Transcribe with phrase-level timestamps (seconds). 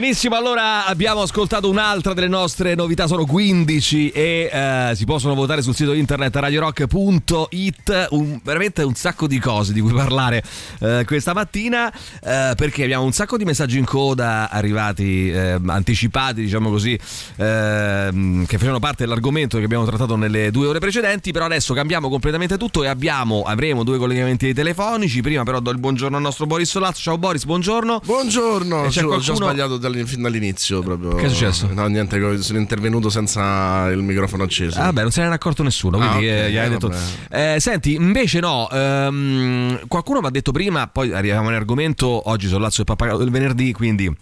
[0.00, 5.60] Benissimo, allora abbiamo ascoltato un'altra delle nostre novità, sono 15 e eh, si possono votare
[5.60, 10.40] sul sito internet radiorock.it, un, veramente un sacco di cose di cui parlare
[10.78, 16.42] eh, questa mattina eh, perché abbiamo un sacco di messaggi in coda arrivati, eh, anticipati
[16.42, 16.96] diciamo così,
[17.34, 22.08] ehm, che facevano parte dell'argomento che abbiamo trattato nelle due ore precedenti, però adesso cambiamo
[22.08, 26.46] completamente tutto e abbiamo, avremo due collegamenti telefonici, prima però do il buongiorno al nostro
[26.46, 28.00] Boris Solazzo, ciao Boris, buongiorno.
[28.04, 31.14] Buongiorno, E c'è ho- ci ho qualcuno- sbagliato dall- fin dall'inizio proprio.
[31.14, 31.68] Che è successo?
[31.72, 34.80] No, niente, sono intervenuto senza il microfono acceso.
[34.80, 36.92] Ah, beh, non se ne era accorto nessuno, quindi Ah, ok, eh, gli hai detto.
[37.30, 42.60] Eh, senti, invece no, ehm, qualcuno mi ha detto prima, poi arriviamo all'argomento, oggi sono
[42.60, 44.14] Lazio e Pappagallo del venerdì, quindi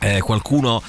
[0.00, 0.82] eh, qualcuno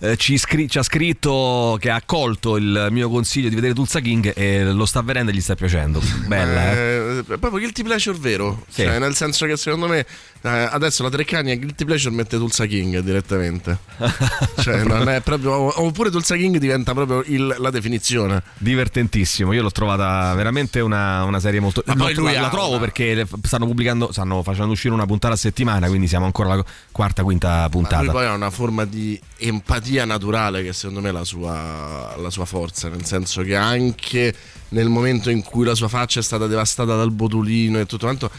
[0.00, 4.00] eh, ci, scri- ci ha scritto che ha accolto il mio consiglio di vedere Tulsa
[4.00, 6.00] King e lo sta vedendo e gli sta piacendo.
[6.26, 6.76] Bella, eh?
[6.76, 8.64] Eh, è proprio guilty pleasure vero.
[8.68, 8.82] Sì.
[8.82, 10.06] Cioè, nel senso che secondo me
[10.42, 13.78] eh, adesso la Treccani a guilty pleasure mette Tulsa King direttamente.
[14.60, 15.80] cioè, non è proprio.
[15.80, 18.42] Oppure Tulsa King diventa proprio il- la definizione.
[18.58, 21.82] Divertentissimo, io l'ho trovata veramente una, una serie molto.
[21.86, 25.36] Ma poi lui la ha trovo perché stanno pubblicando, stanno facendo uscire una puntata a
[25.36, 28.10] settimana, quindi siamo ancora alla quarta, quinta Ma puntata.
[28.10, 32.44] poi ha una forma di empatia naturale che secondo me è la sua, la sua
[32.44, 34.34] forza, nel senso che anche
[34.70, 38.30] nel momento in cui la sua faccia è stata devastata dal botulino e tutto quanto,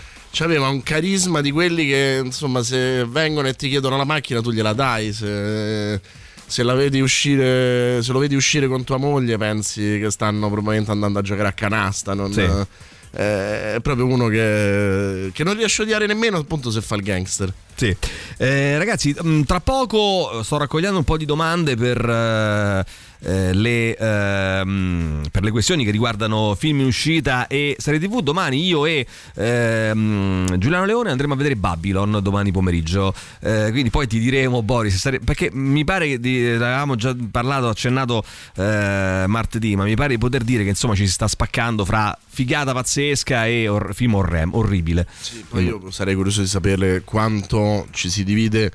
[0.43, 4.51] aveva un carisma di quelli che insomma se vengono e ti chiedono la macchina tu
[4.51, 5.99] gliela dai, se,
[6.45, 6.63] se
[6.99, 11.47] uscire, se lo vedi uscire con tua moglie pensi che stanno probabilmente andando a giocare
[11.47, 12.33] a canasta, non...
[12.33, 12.93] Sì.
[13.15, 17.01] Eh, È proprio uno che, che non riesce a odiare nemmeno appunto se fa il
[17.03, 17.53] gangster.
[17.75, 17.95] Sì.
[18.37, 22.85] Eh, ragazzi, mh, tra poco sto raccogliendo un po' di domande per,
[23.25, 28.21] eh, le, ehm, per le questioni che riguardano film in uscita e serie tv.
[28.21, 33.13] Domani io e ehm, Giuliano Leone andremo a vedere Babylon domani pomeriggio.
[33.41, 37.67] Eh, quindi poi ti diremo, Boris, sare- perché mi pare che di, avevamo già parlato,
[37.67, 38.23] accennato
[38.55, 42.17] eh, martedì, ma mi pare di poter dire che insomma ci si sta spaccando fra
[42.27, 45.07] figata pazzesca e or- film orre- orribile.
[45.49, 48.71] Poi io sarei curioso di sapere quanto ci si divide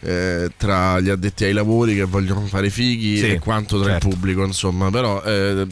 [0.00, 4.06] eh, tra gli addetti ai lavori che vogliono fare fighi Sì, e quanto tra certo.
[4.08, 4.90] il pubblico, insomma.
[4.90, 5.66] Però eh,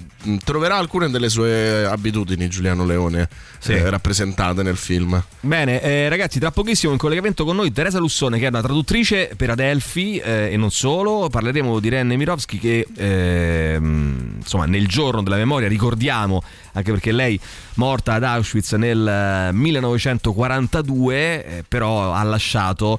[0.45, 3.29] troverà alcune delle sue abitudini Giuliano Leone
[3.59, 3.73] Sì.
[3.73, 5.23] eh, rappresentate nel film.
[5.41, 9.31] Bene, eh, ragazzi, tra pochissimo in collegamento con noi Teresa Lussone, che è una traduttrice
[9.37, 11.29] per Adelphi eh, e non solo.
[11.29, 12.87] Parleremo di Ren Mirovski, che
[13.79, 16.43] insomma nel giorno della memoria ricordiamo,
[16.73, 17.39] anche perché lei
[17.75, 22.99] morta ad Auschwitz nel eh, 1942, eh, però ha lasciato.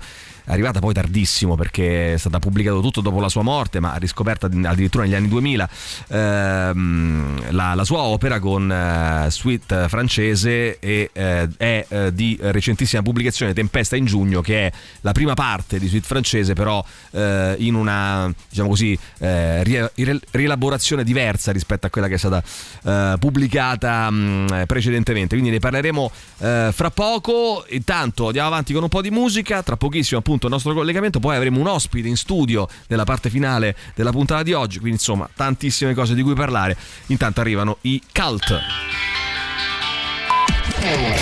[0.50, 5.03] Arrivata poi tardissimo perché è stata pubblicato tutto dopo la sua morte, ma riscoperta addirittura
[5.03, 5.69] negli anni 2000
[6.08, 13.02] ehm, la, la sua opera con eh, suite francese e eh, è eh, di recentissima
[13.02, 14.72] pubblicazione Tempesta in giugno, che è
[15.02, 20.19] la prima parte di suite francese, però eh, in una diciamo così eh, rie- rie-
[20.31, 22.41] rielaborazione diversa rispetto a quella che è stata
[22.84, 25.36] eh, pubblicata mh, precedentemente.
[25.36, 27.66] Quindi ne parleremo fra poco.
[27.69, 29.63] Intanto andiamo avanti con un po' di musica.
[29.63, 31.20] Tra pochissimo, appunto, il nostro collegamento.
[31.20, 34.78] Poi avremo un ospite in studio nella parte finale della puntata di oggi.
[34.78, 36.78] Quindi, insomma, tantissime cose di cui parlare.
[37.08, 38.59] Intanto arrivano i cult.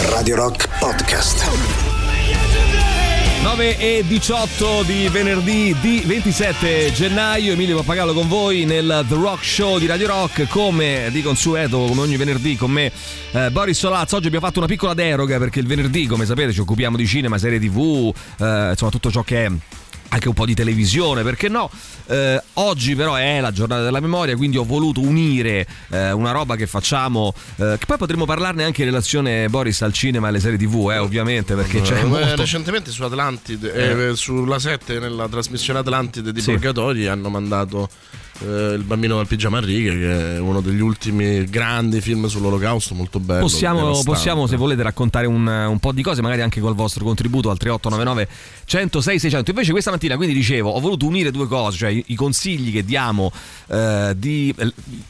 [0.09, 1.94] Radio Rock Podcast.
[3.45, 9.45] 9 e 18 di venerdì di 27 gennaio, Emilio Pappagallo con voi nel The Rock
[9.45, 12.91] Show di Radio Rock, come di consueto, come ogni venerdì con me
[13.31, 14.15] eh, Boris Solazzo.
[14.15, 17.37] Oggi abbiamo fatto una piccola deroga perché il venerdì, come sapete, ci occupiamo di cinema,
[17.37, 19.51] serie tv, eh, insomma tutto ciò che è
[20.15, 21.69] anche un po' di televisione, perché no?
[22.07, 26.55] Eh, oggi però è la giornata della memoria, quindi ho voluto unire eh, una roba
[26.55, 30.39] che facciamo, eh, che poi potremmo parlarne anche in relazione Boris al cinema e alle
[30.39, 32.35] serie tv, eh, ovviamente, perché c'è Eh, molto...
[32.35, 36.51] Recentemente su Atlantide, eh, sulla 7, nella trasmissione Atlantide di Sì.
[36.51, 37.89] Purgatori, hanno mandato
[38.39, 42.93] eh, Il bambino dal pigiama a righe, che è uno degli ultimi grandi film sull'olocausto,
[42.93, 43.41] molto bello.
[43.41, 47.49] Possiamo, possiamo, se volete, raccontare un, un po' di cose, magari anche col vostro contributo
[47.49, 48.27] al 3899
[48.65, 49.49] 106 600.
[49.51, 53.31] Invece, questa mattina, quindi dicevo, ho voluto unire due cose, cioè i, consigli che diamo,
[53.67, 54.53] eh, di,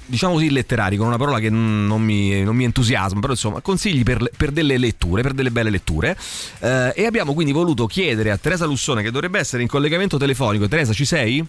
[0.06, 4.04] diciamo così, letterari, con una parola che non mi, non mi entusiasma, però insomma, consigli
[4.04, 6.16] per, per delle letture, per delle belle letture.
[6.60, 10.68] Eh, e abbiamo quindi voluto chiedere a Teresa Lussone, che dovrebbe essere in collegamento telefonico.
[10.68, 11.44] Teresa, ci sei?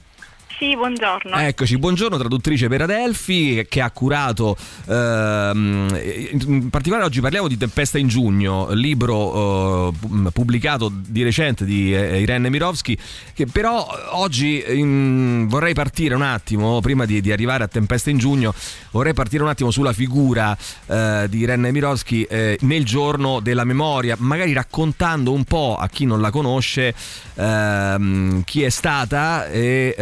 [0.58, 1.37] Sì, buongiorno.
[1.37, 4.56] Eccoci, buongiorno traduttrice per Adelphi che ha curato,
[4.87, 5.87] ehm,
[6.31, 12.23] in particolare oggi parliamo di Tempesta in giugno, libro eh, pubblicato di recente di eh,
[12.23, 12.97] Irene Mirovski,
[13.35, 18.17] che però oggi in, vorrei partire un attimo, prima di, di, arrivare a Tempesta in
[18.17, 18.55] giugno,
[18.93, 20.56] vorrei partire un attimo sulla figura
[20.87, 26.06] eh, di Irene Mirovski eh, nel giorno della memoria, magari raccontando un po' a chi
[26.06, 26.94] non la conosce
[27.35, 29.94] ehm, chi è stata e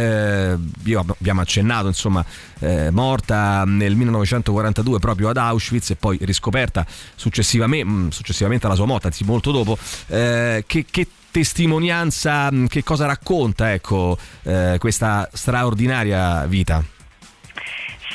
[0.53, 2.23] eh, io abbiamo accennato, insomma,
[2.59, 8.85] eh, morta nel 1942 proprio ad Auschwitz e poi riscoperta successivamente, mm, successivamente alla sua
[8.85, 9.77] morte, anzi molto dopo,
[10.07, 16.83] eh, che, che testimonianza, mm, che cosa racconta ecco, eh, questa straordinaria vita?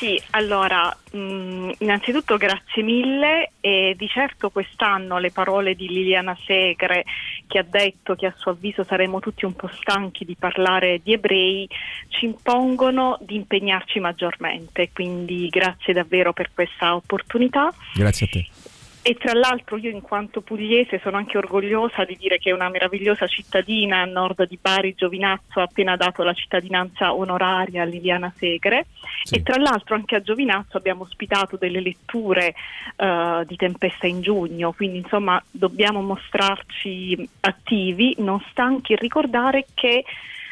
[0.00, 6.34] Sì, allora, mh, mm, innanzitutto grazie mille e di certo quest'anno le parole di Liliana
[6.46, 7.04] Segre
[7.46, 11.12] che ha detto che a suo avviso saremo tutti un po' stanchi di parlare di
[11.12, 11.68] ebrei
[12.08, 17.70] ci impongono di impegnarci maggiormente, quindi grazie davvero per questa opportunità.
[17.92, 18.59] Grazie a te.
[19.02, 23.26] E tra l'altro io in quanto pugliese sono anche orgogliosa di dire che una meravigliosa
[23.26, 28.86] cittadina a nord di Bari, Giovinazzo, ha appena dato la cittadinanza onoraria a Liliana Segre
[29.24, 29.36] sì.
[29.36, 32.54] e tra l'altro anche a Giovinazzo abbiamo ospitato delle letture
[32.96, 40.04] uh, di Tempesta in giugno, quindi insomma dobbiamo mostrarci attivi, non stanchi, ricordare che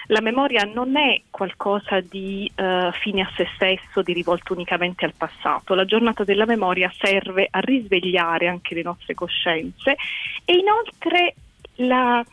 [0.08, 5.12] la memoria non è qualcosa di uh, fine a se stesso, di rivolto unicamente al
[5.16, 5.74] passato.
[5.74, 9.96] La giornata della memoria serve a risvegliare anche le nostre coscienze
[10.44, 11.34] e inoltre
[11.76, 12.24] la,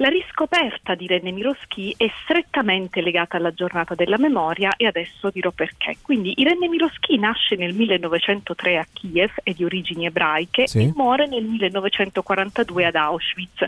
[0.00, 5.50] la riscoperta di René Miroschi è strettamente legata alla giornata della memoria e adesso dirò
[5.50, 5.98] perché.
[6.00, 10.84] Quindi Irene Miroschi nasce nel 1903 a Kiev, è di origini ebraiche sì.
[10.84, 13.66] e muore nel 1942 ad Auschwitz.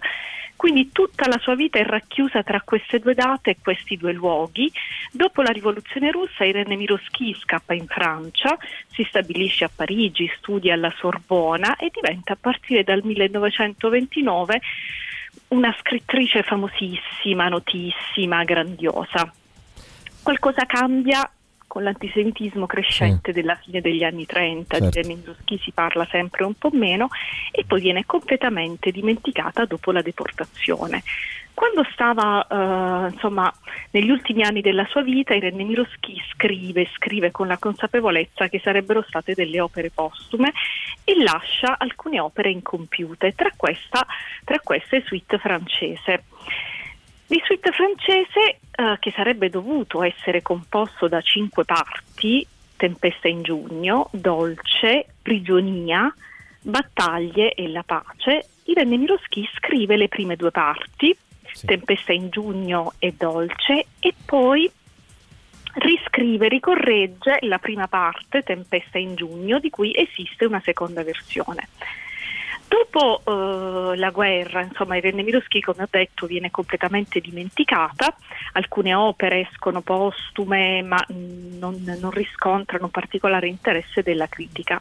[0.57, 4.73] Quindi tutta la sua vita è racchiusa tra queste due date e questi due luoghi.
[5.11, 8.57] Dopo la rivoluzione russa Irene Miroschi scappa in Francia,
[8.89, 14.61] si stabilisce a Parigi, studia alla Sorbona e diventa a partire dal 1929
[15.49, 19.33] una scrittrice famosissima, notissima, grandiosa.
[20.23, 21.29] Qualcosa cambia
[21.73, 23.41] con l'antisemitismo crescente sì.
[23.41, 25.01] della fine degli anni 30, certo.
[25.01, 27.09] di Minzowski si parla sempre un po' meno
[27.51, 31.03] e poi viene completamente dimenticata dopo la deportazione.
[31.55, 33.53] Quando stava uh, insomma,
[33.91, 39.05] negli ultimi anni della sua vita, Irene Miroschi scrive, scrive con la consapevolezza che sarebbero
[39.07, 40.53] state delle opere postume
[41.05, 44.05] e lascia alcune opere incompiute, tra, questa,
[44.45, 46.25] tra queste suite francese.
[47.29, 52.47] Il suite francese, eh, che sarebbe dovuto essere composto da cinque parti,
[52.77, 56.13] Tempesta in giugno, Dolce, Prigionia,
[56.61, 61.17] Battaglie e La pace, Irene Miroschi scrive le prime due parti,
[61.53, 61.67] sì.
[61.67, 64.71] Tempesta in giugno e Dolce, e poi
[65.75, 71.69] riscrive, ricorregge la prima parte, Tempesta in giugno, di cui esiste una seconda versione.
[72.73, 78.17] Dopo eh, la guerra, insomma, Irene Miroschi, come ho detto, viene completamente dimenticata,
[78.53, 84.81] alcune opere escono postume ma non, non riscontrano particolare interesse della critica.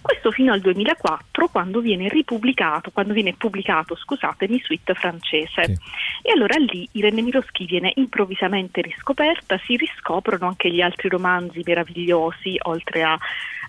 [0.00, 5.66] Questo fino al 2004 quando viene ripubblicato, quando viene pubblicato, scusatemi, Suite francese.
[5.66, 5.78] Sì.
[6.22, 12.56] E allora lì Irene Miroschi viene improvvisamente riscoperta, si riscoprono anche gli altri romanzi meravigliosi,
[12.62, 13.16] oltre a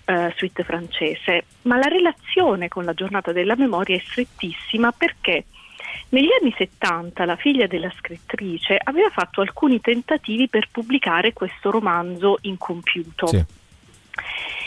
[0.04, 5.44] eh, suite francese, ma la relazione con la giornata della memoria è strettissima perché
[6.10, 12.38] negli anni 70 la figlia della scrittrice aveva fatto alcuni tentativi per pubblicare questo romanzo
[12.42, 13.26] incompiuto.
[13.28, 13.44] Sì.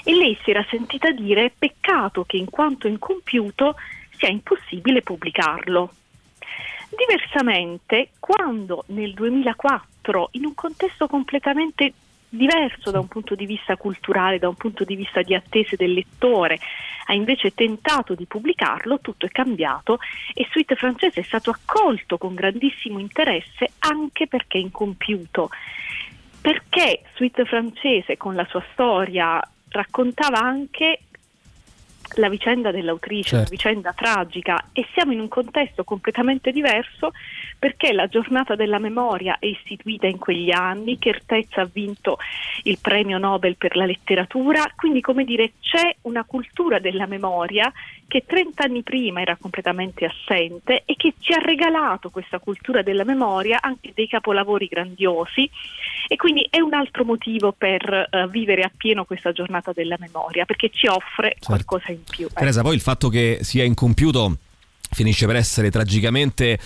[0.05, 3.75] E lei si era sentita dire peccato che in quanto incompiuto
[4.17, 5.91] sia impossibile pubblicarlo.
[6.95, 11.93] Diversamente, quando nel 2004, in un contesto completamente
[12.35, 15.93] diverso da un punto di vista culturale, da un punto di vista di attese del
[15.93, 16.59] lettore,
[17.07, 19.99] ha invece tentato di pubblicarlo, tutto è cambiato
[20.33, 25.49] e Suite francese è stato accolto con grandissimo interesse anche perché incompiuto.
[26.41, 30.99] Perché Suite francese con la sua storia raccontava anche
[32.15, 33.37] la vicenda dell'autrice, certo.
[33.37, 37.11] una vicenda tragica e siamo in un contesto completamente diverso
[37.57, 42.17] perché la giornata della memoria è istituita in quegli anni, Kertez ha vinto
[42.63, 47.71] il premio Nobel per la letteratura, quindi come dire c'è una cultura della memoria
[48.07, 53.03] che 30 anni prima era completamente assente e che ci ha regalato questa cultura della
[53.03, 55.49] memoria anche dei capolavori grandiosi
[56.07, 60.69] e quindi è un altro motivo per uh, vivere appieno questa giornata della memoria perché
[60.69, 61.45] ci offre certo.
[61.47, 62.27] qualcosa in più.
[62.33, 64.37] Teresa, poi il fatto che sia incompiuto
[64.95, 66.57] finisce per essere tragicamente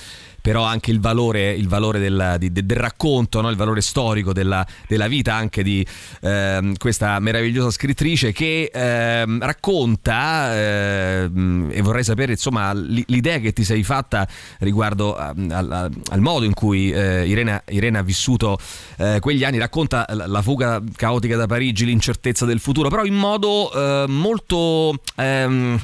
[0.42, 3.50] però anche il valore, il valore del, di, del, racconto, no?
[3.50, 5.86] il valore storico della, della vita anche di
[6.22, 11.30] eh, questa meravigliosa scrittrice che eh, racconta eh,
[11.70, 14.28] e vorrei sapere insomma l'idea che ti sei fatta
[14.60, 18.58] riguardo al, al, al modo in cui eh, Irene, Irene, ha vissuto
[18.98, 23.72] eh, quegli anni, racconta la fuga caotica da Parigi, l'incertezza del futuro, però in modo
[23.72, 25.80] eh, molto ehm,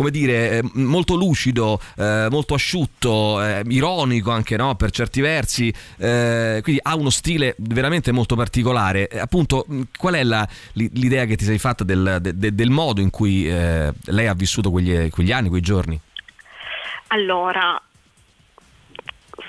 [0.00, 4.74] come dire, eh, molto lucido, eh, molto asciutto, eh, ironico anche no?
[4.74, 9.08] per certi versi, eh, quindi ha uno stile veramente molto particolare.
[9.08, 9.66] Appunto,
[9.98, 13.92] qual è la, l'idea che ti sei fatta del, de, del modo in cui eh,
[14.06, 16.00] lei ha vissuto quegli, quegli anni, quei giorni?
[17.08, 17.78] Allora,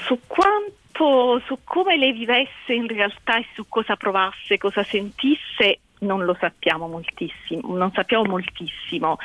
[0.06, 6.24] su quanto, su come lei vivesse in realtà e su cosa provasse, cosa sentisse, non
[6.26, 9.18] lo sappiamo moltissimo, non sappiamo moltissimo.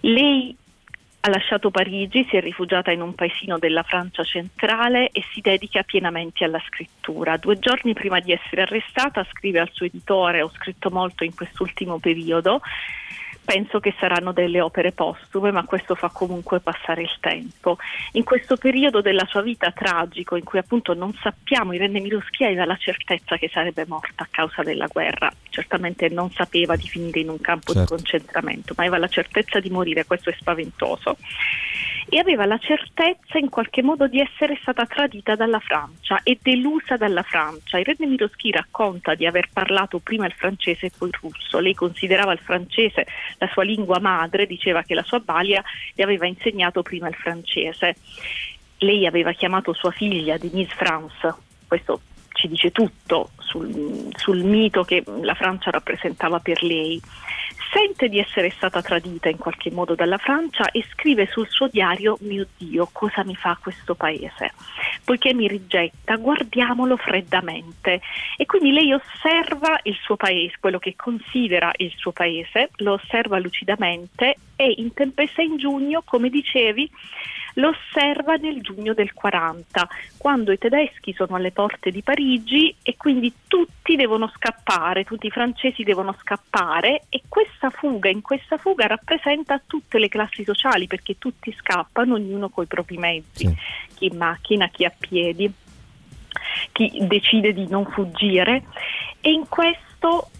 [0.00, 0.56] Lei
[1.24, 5.82] ha lasciato Parigi, si è rifugiata in un paesino della Francia centrale e si dedica
[5.84, 7.36] pienamente alla scrittura.
[7.36, 11.98] Due giorni prima di essere arrestata scrive al suo editore, ho scritto molto in quest'ultimo
[11.98, 12.60] periodo,
[13.44, 17.76] penso che saranno delle opere postume, ma questo fa comunque passare il tempo.
[18.12, 22.64] In questo periodo della sua vita tragico, in cui appunto non sappiamo, Irene Miroschi aveva
[22.64, 27.28] la certezza che sarebbe morta a causa della guerra, certamente non sapeva di finire in
[27.28, 27.94] un campo certo.
[27.94, 31.16] di concentramento, ma aveva la certezza di morire, questo è spaventoso
[32.08, 36.96] e aveva la certezza in qualche modo di essere stata tradita dalla Francia e delusa
[36.96, 37.78] dalla Francia.
[37.78, 41.58] Irene Miroschi racconta di aver parlato prima il francese e poi il russo.
[41.58, 43.06] Lei considerava il francese
[43.38, 45.62] la sua lingua madre, diceva che la sua balia
[45.94, 47.96] le aveva insegnato prima il francese.
[48.78, 51.34] Lei aveva chiamato sua figlia Denise France,
[51.66, 52.00] questo
[52.32, 57.00] ci dice tutto sul, sul mito che la Francia rappresentava per lei.
[57.72, 62.18] Sente di essere stata tradita in qualche modo dalla Francia e scrive sul suo diario
[62.20, 64.52] mio Dio cosa mi fa questo paese?
[65.04, 68.02] Poiché mi rigetta guardiamolo freddamente.
[68.36, 73.38] E quindi lei osserva il suo paese quello che considera il suo paese lo osserva
[73.38, 76.90] lucidamente e in tempesta in giugno come dicevi
[77.54, 82.96] lo osserva nel giugno del 40, quando i tedeschi sono alle porte di Parigi e
[82.96, 88.86] quindi tutti devono scappare, tutti i francesi devono scappare e questa fuga, in questa fuga
[88.86, 93.56] rappresenta tutte le classi sociali perché tutti scappano, ognuno con i propri mezzi, sì.
[93.94, 95.52] chi in macchina, chi a piedi,
[96.72, 98.64] chi decide di non fuggire
[99.20, 100.30] e in questo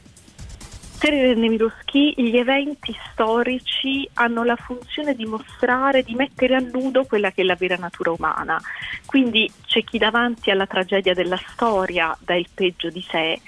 [1.03, 7.07] per Irene Miroschi gli eventi storici hanno la funzione di mostrare, di mettere a nudo
[7.07, 8.63] quella che è la vera natura umana.
[9.05, 13.41] Quindi c'è chi davanti alla tragedia della storia dà il peggio di sé,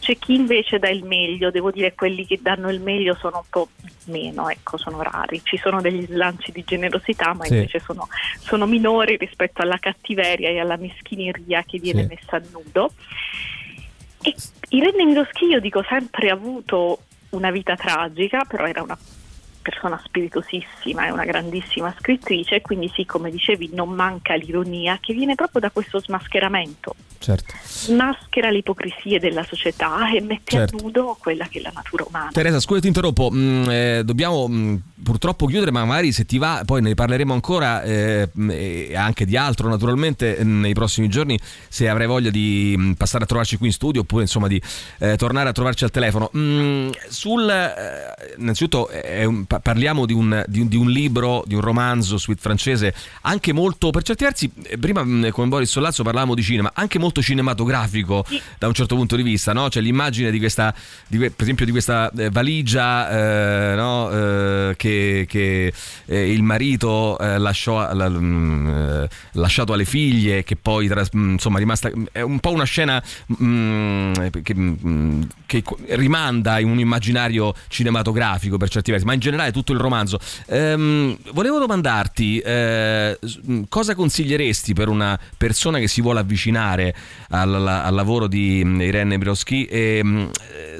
[0.00, 3.48] c'è chi invece dà il meglio, devo dire quelli che danno il meglio sono un
[3.50, 3.68] po'
[4.06, 5.42] meno, ecco, sono rari.
[5.44, 7.52] Ci sono degli slanci di generosità, ma sì.
[7.52, 8.08] invece sono,
[8.40, 12.08] sono, minori rispetto alla cattiveria e alla meschineria che viene sì.
[12.08, 12.90] messa a nudo.
[14.22, 14.34] E
[14.70, 17.00] Irene Miroschi, io dico, sempre avuto
[17.30, 18.96] una vita tragica, però era una
[19.62, 25.34] persona spiritosissima, è una grandissima scrittrice, quindi sì, come dicevi, non manca l'ironia che viene
[25.34, 26.94] proprio da questo smascheramento.
[27.22, 27.54] Certo.
[27.94, 30.76] Maschera le ipocrisie della società e mette certo.
[30.76, 32.30] a nudo quella che è la natura umana.
[32.32, 36.62] Teresa, scusa ti interrompo, mm, eh, dobbiamo mm, purtroppo chiudere, ma magari se ti va,
[36.66, 41.38] poi ne parleremo ancora eh, e anche di altro naturalmente nei prossimi giorni,
[41.68, 44.60] se avrai voglia di mm, passare a trovarci qui in studio oppure insomma di
[44.98, 46.28] eh, tornare a trovarci al telefono.
[46.36, 48.90] Mm, sul, eh, innanzitutto
[49.24, 53.52] un, parliamo di un, di, un, di un, libro, di un romanzo suite francese, anche
[53.52, 58.24] molto, per certi versi, eh, prima con Boris Sollazzo parlavamo di cinema, anche molto cinematografico
[58.26, 58.40] sì.
[58.58, 59.68] da un certo punto di vista, no?
[59.68, 60.74] Cioè l'immagine di questa,
[61.06, 64.10] di, per esempio di questa eh, valigia eh, no?
[64.10, 65.72] eh, che, che
[66.06, 71.60] eh, il marito eh, lasciò, la, mh, lasciato alle figlie, che poi mh, insomma è
[71.60, 74.54] rimasta, è un po' una scena mh, che,
[75.46, 80.18] che, rimanda in un immaginario cinematografico per certi versi, ma in generale tutto il romanzo.
[80.46, 83.18] Ehm, volevo domandarti eh,
[83.68, 86.94] cosa consiglieresti per una persona che si vuole avvicinare
[87.30, 90.26] al, al lavoro di Irene Broschi, e, mm,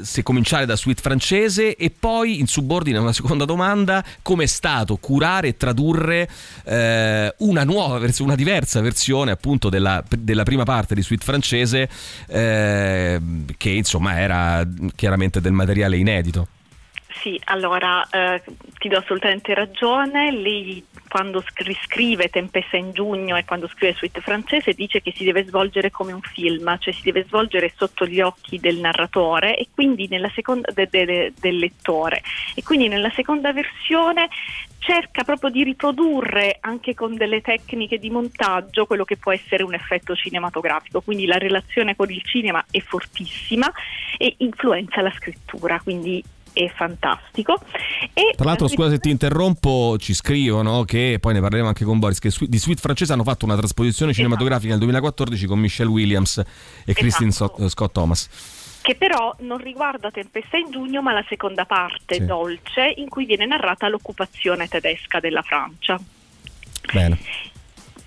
[0.02, 4.96] se cominciare da suite francese e poi in subordine una seconda domanda, come è stato
[4.96, 6.28] curare e tradurre
[6.64, 11.88] eh, una nuova una diversa versione appunto della, della prima parte di suite francese
[12.26, 13.20] eh,
[13.56, 16.48] che insomma era chiaramente del materiale inedito.
[17.20, 18.42] Sì, allora eh,
[18.78, 24.72] ti do assolutamente ragione, lei quando riscrive Tempesta in giugno e quando scrive Suite francese
[24.72, 28.58] dice che si deve svolgere come un film, cioè si deve svolgere sotto gli occhi
[28.58, 32.22] del narratore e quindi seconda, de, de, del lettore.
[32.54, 34.28] E quindi nella seconda versione
[34.78, 39.74] cerca proprio di riprodurre anche con delle tecniche di montaggio quello che può essere un
[39.74, 43.70] effetto cinematografico, quindi la relazione con il cinema è fortissima
[44.18, 47.60] e influenza la scrittura, quindi è fantastico.
[48.12, 51.98] E Tra l'altro, scusa se ti interrompo, ci scrivono che poi ne parleremo anche con
[51.98, 52.18] Boris.
[52.18, 54.26] Che di Sweet francese hanno fatto una trasposizione esatto.
[54.26, 54.86] cinematografica esatto.
[54.86, 56.44] nel 2014 con Michelle Williams e
[56.84, 56.92] esatto.
[56.92, 62.24] Christine Scott Thomas che però non riguarda Tempesta in giugno, ma la seconda parte, sì.
[62.26, 65.98] Dolce, in cui viene narrata l'occupazione tedesca della Francia.
[66.92, 67.16] Bene.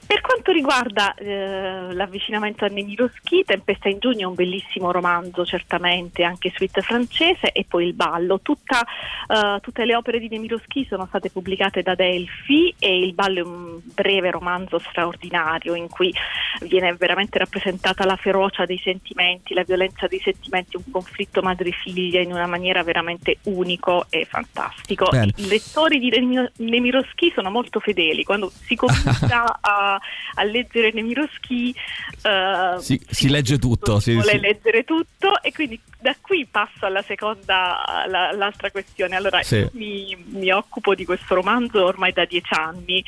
[0.08, 6.24] Per quanto riguarda eh, l'avvicinamento a Nemirovsky, Tempesta in giugno è un bellissimo romanzo, certamente,
[6.24, 8.40] anche suite francese, e poi Il ballo.
[8.42, 8.86] Tutta,
[9.28, 13.44] uh, tutte le opere di Nemirovsky sono state pubblicate da Delphi e Il ballo è
[13.44, 16.14] un breve romanzo straordinario in cui
[16.62, 22.32] viene veramente rappresentata la ferocia dei sentimenti, la violenza dei sentimenti, un conflitto madre-figlia in
[22.32, 25.08] una maniera veramente unico e fantastico.
[25.10, 25.34] Bene.
[25.38, 26.12] I lettori di
[26.58, 29.95] Nemirovsky sono molto fedeli, quando si comincia a
[30.36, 31.74] a, leggere Nemirovsky
[32.24, 34.40] uh, si, si, legge tutto si vuole sì.
[34.40, 39.68] leggere tutto e quindi da qui passo alla seconda la, l'altra questione allora sì.
[39.74, 43.04] mi, mi, occupo di questo romanzo ormai da dieci anni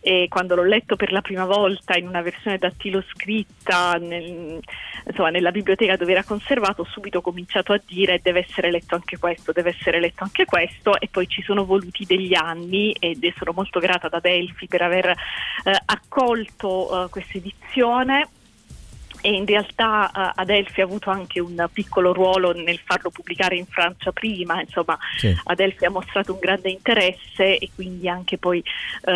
[0.00, 4.60] e quando l'ho letto per la prima volta in una versione dattiloscritta nel,
[5.06, 9.18] insomma, nella biblioteca dove era conservato ho subito cominciato a dire deve essere letto anche
[9.18, 13.52] questo deve essere letto anche questo e poi ci sono voluti degli anni ed sono
[13.52, 15.16] molto grata ad Adelphi per aver eh,
[15.84, 18.28] accolto accolto uh, questa edizione
[19.20, 23.66] e in realtà uh, Adelphi ha avuto anche un piccolo ruolo nel farlo pubblicare in
[23.66, 25.34] Francia prima, insomma sì.
[25.44, 29.10] Adelphi ha mostrato un grande interesse e quindi anche poi uh,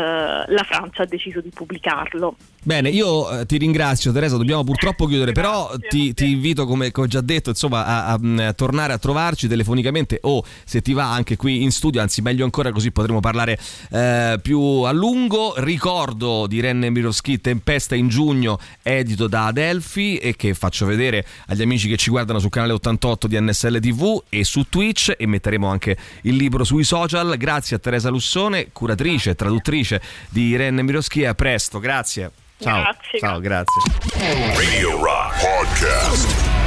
[0.47, 2.37] la Francia ha deciso di pubblicarlo.
[2.63, 7.07] Bene, io eh, ti ringrazio Teresa, dobbiamo purtroppo chiudere, però ti, ti, invito come, come,
[7.07, 10.93] ho già detto insomma, a, a, mm, a, tornare a trovarci telefonicamente o se ti
[10.93, 13.59] va anche qui in studio, anzi meglio ancora così potremo parlare
[13.91, 15.55] eh, più a lungo.
[15.57, 21.63] Ricordo di Renne Miroschi Tempesta in giugno, edito da Adelphi e che faccio vedere agli
[21.63, 25.67] amici che ci guardano sul canale 88 di NSL TV e su Twitch e metteremo
[25.67, 27.39] anche il libro sui social.
[27.39, 32.31] Grazie a Teresa Lussone, curatrice e traduttrice di Renne Miroschi, a presto, grazie.
[32.61, 32.83] Ciao.
[32.83, 33.19] Grazie.
[33.19, 33.83] Ciao, grazie.
[34.55, 36.59] Radio Rock Podcast.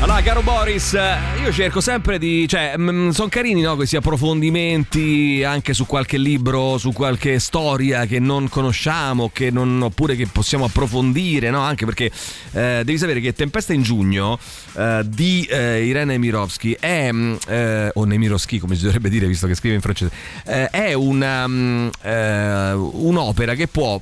[0.00, 0.96] Allora, caro Boris,
[1.42, 2.46] io cerco sempre di.
[2.46, 8.20] cioè, mm, sono carini no, questi approfondimenti anche su qualche libro, su qualche storia che
[8.20, 11.60] non conosciamo, che non, oppure che possiamo approfondire, no?
[11.60, 12.12] Anche perché
[12.52, 14.38] eh, devi sapere che Tempesta in giugno
[14.76, 17.10] eh, di eh, Irene Mirovski è.
[17.12, 20.10] Mm, eh, o Nemirovski, come si dovrebbe dire, visto che scrive in francese,
[20.44, 24.00] è una, um, un'opera che può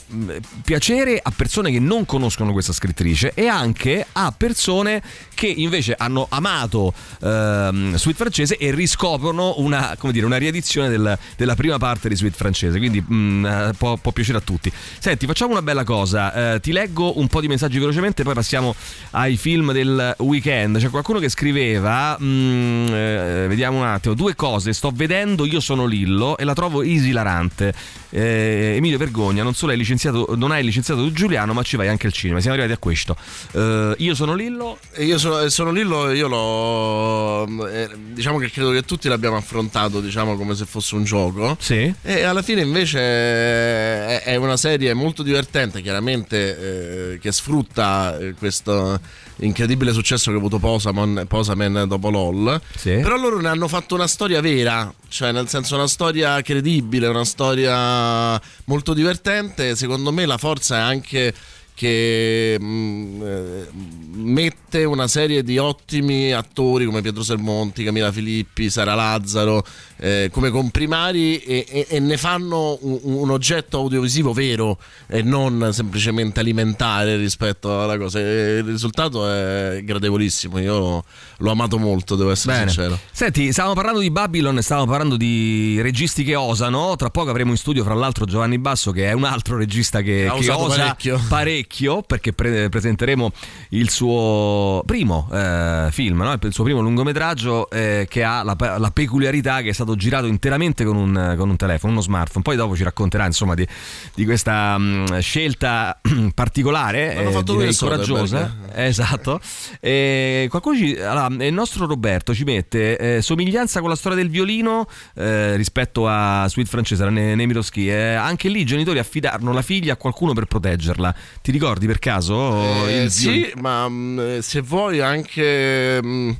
[0.64, 5.02] piacere a persone che non conoscono questa scrittrice e anche a persone
[5.34, 11.54] che invece hanno amato ehm, Sweet francese e riscoprono una, dire, una riedizione del, della
[11.54, 12.78] prima parte di Sweet francese.
[12.78, 14.72] Quindi mm, eh, può, può, piacere a tutti.
[14.98, 16.58] Senti, facciamo una bella cosa.
[16.60, 18.74] Ti leggo un po' di messaggi velocemente, poi passiamo
[19.10, 20.61] ai film del weekend.
[20.70, 24.14] C'è qualcuno che scriveva: mm, eh, Vediamo un attimo.
[24.14, 24.72] Due cose.
[24.72, 27.72] Sto vedendo Io sono Lillo e la trovo esilarante.
[28.10, 32.06] Eh, Emilio Vergogna, non solo hai licenziato, non hai licenziato Giuliano, ma ci vai anche
[32.06, 32.40] al cinema.
[32.40, 33.16] Siamo arrivati a questo.
[33.52, 34.78] Eh, io sono Lillo.
[34.98, 40.36] Io sono, sono Lillo io l'ho eh, diciamo che credo che tutti l'abbiamo affrontato diciamo
[40.36, 41.92] come se fosse un gioco sì.
[42.02, 48.34] e alla fine invece è, è una serie molto divertente chiaramente eh, che sfrutta eh,
[48.34, 49.00] questo
[49.42, 52.90] incredibile successo che ha avuto Posaman, Posaman dopo LOL sì.
[53.02, 57.24] però loro ne hanno fatto una storia vera cioè nel senso una storia credibile una
[57.24, 61.34] storia molto divertente secondo me la forza è anche
[61.74, 63.68] che mh, mm, eh,
[64.12, 69.64] mette una serie di ottimi attori come Pietro Sermonti, Camilla Filippi, Sara Lazzaro
[70.02, 75.70] eh, come comprimari e, e, e ne fanno un, un, oggetto audiovisivo vero e non
[75.72, 78.18] semplicemente alimentare rispetto alla cosa.
[78.18, 81.04] E il risultato è gradevolissimo, io
[81.36, 82.70] l'ho amato molto, devo essere Bene.
[82.70, 82.98] sincero.
[83.12, 87.56] Senti, stavamo parlando di Babylon, stavamo parlando di registi che osano, tra poco avremo in
[87.56, 91.20] studio fra l'altro Giovanni Basso che è un altro regista che, che osa parecchio.
[91.28, 93.32] parecchio parecchio perché pre- presenteremo
[93.70, 96.32] il suo primo eh, film, no?
[96.32, 100.84] il suo primo lungometraggio eh, che ha la, la, peculiarità che è stato girato interamente
[100.84, 102.42] con un, con un, telefono, uno smartphone.
[102.42, 103.66] Poi dopo ci racconterà insomma di,
[104.14, 106.00] di questa mh, scelta
[106.34, 108.56] particolare, eh, direi coraggiosa.
[108.74, 109.40] Esatto.
[109.80, 114.30] E qualcuno ci, allora, il nostro Roberto ci mette eh, somiglianza con la storia del
[114.30, 117.88] violino eh, rispetto a Sweet Francesa, Nemirovski.
[117.88, 121.14] Eh, anche lì i genitori affidarono la figlia a qualcuno per proteggerla.
[121.42, 122.86] Ti ricordi per caso?
[122.88, 126.00] Eh, sì, ma mh, mm, se vuoi anche...
[126.02, 126.30] Mh mm,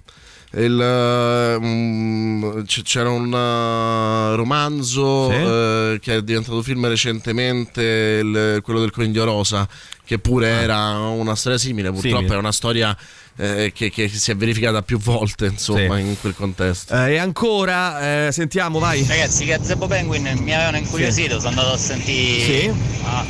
[0.54, 5.36] il, um, c'era un uh, romanzo sì.
[5.36, 7.82] uh, che è diventato film recentemente,
[8.22, 9.66] il, quello del coniglio rosa,
[10.04, 10.60] che pure ah.
[10.60, 12.34] era una storia simile, purtroppo simile.
[12.34, 12.96] è una storia
[13.36, 16.02] eh, che, che, si è verificata più volte insomma sì.
[16.02, 21.36] in quel contesto eh, e ancora eh, sentiamo vai ragazzi Gazebo Penguin mi avevano incuriosito
[21.36, 21.40] sì.
[21.40, 22.74] sono andato a sentire sì.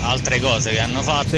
[0.03, 1.37] altre cose che hanno fatto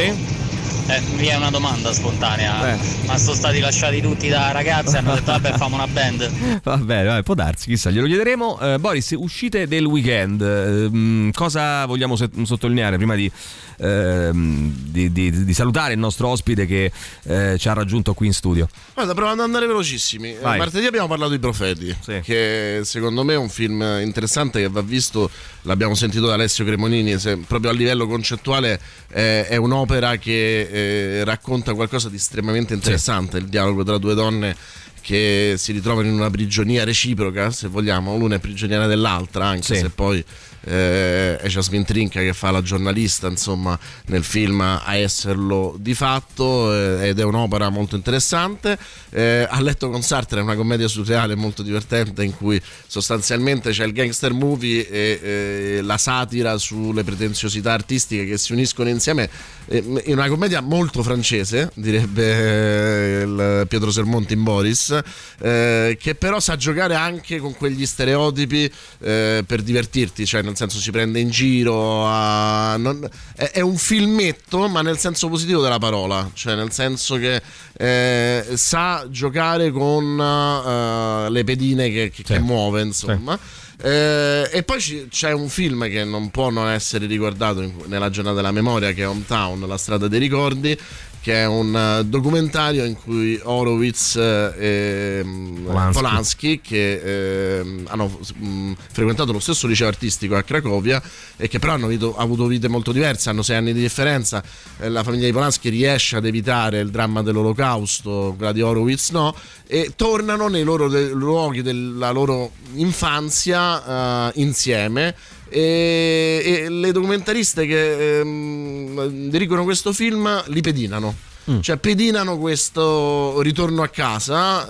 [0.87, 2.61] eh, mi è una domanda spontanea.
[2.61, 3.07] Beh.
[3.07, 6.31] Ma sono stati lasciati tutti da ragazzi e hanno detto vabbè facciamo una band.
[6.65, 8.59] Vabbè, vabbè, può darsi, chissà, glielo chiederemo.
[8.61, 13.31] Eh, Boris, uscite del weekend, eh, cosa vogliamo sottolineare prima di
[13.79, 16.91] ehm, di, di, di, salutare il nostro ospite che
[17.25, 18.69] eh, ci ha raggiunto qui in studio.
[18.95, 20.37] Guarda, provando ad andare velocissimi.
[20.37, 20.59] Eh, Vai.
[20.59, 22.21] Martedì abbiamo parlato di Profeti, sì.
[22.23, 25.31] che secondo me è un film interessante che va visto,
[25.63, 31.25] l'abbiamo sentito da Alessio Cremonini, se, proprio a livello concettuale eh, è un'opera che eh,
[31.25, 33.45] racconta qualcosa di estremamente interessante, sì.
[33.45, 34.57] il dialogo tra due donne
[35.01, 39.77] che si ritrovano in una prigionia reciproca, se vogliamo, l'una è prigioniera dell'altra, anche sì.
[39.77, 40.25] se poi
[40.65, 47.09] eh, Jasmine Trinca che fa la giornalista insomma nel film a esserlo di fatto eh,
[47.09, 48.79] ed è un'opera molto interessante.
[49.11, 53.85] Eh, a letto con Sartre è una commedia surreale molto divertente in cui sostanzialmente c'è
[53.85, 59.29] il gangster movie e eh, la satira sulle pretenziosità artistiche che si uniscono insieme.
[59.67, 64.99] Eh, in una commedia molto francese direbbe eh, Pietro Sermonti in Boris
[65.39, 71.21] che però sa giocare anche con quegli stereotipi per divertirti cioè nel senso si prende
[71.21, 76.55] in giro, a, non, è, è, un filmetto ma nel senso positivo della parola, cioè
[76.55, 77.43] nel senso che
[77.77, 82.33] eh, sa giocare con uh, le pedine che, che, sì.
[82.33, 83.39] che muove, insomma.
[83.41, 83.63] Sì.
[83.87, 88.37] Eh, e poi c'è un film che non può non essere ricordato in, nella giornata
[88.37, 90.79] della memoria che è Hometown, la strada dei ricordi,
[91.25, 98.19] che è un eh, documentario in cui Horowitz e mm, Polanski, Polanski che eh, hanno
[98.37, 101.03] mh, mm, frequentato lo stesso liceo artistico a Cracovia
[101.39, 104.45] e che però hanno avuto, avuto vite molto diverse, hanno sei anni di differenza.
[104.79, 109.35] Eh, la famiglia di Polanski riesce ad evitare il dramma dell'olocausto, quella di Horowitz no,
[109.67, 115.15] e tornano nei loro de- luoghi della loro infanzia uh, insieme
[115.49, 121.15] e, e le documentariste che ehm, dirigono questo film li pedinano.
[121.51, 121.61] Mm.
[121.61, 124.69] Cioè pedinano questo ritorno a casa